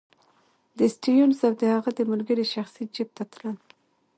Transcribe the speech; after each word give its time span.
د 0.77 0.79
سټیونز 0.93 1.37
او 1.47 1.53
د 1.61 1.63
هغه 1.75 1.89
د 1.95 1.99
ملګرو 2.11 2.45
شخصي 2.53 2.83
جېب 2.93 3.09
ته 3.17 3.23
تلل. 3.31 3.57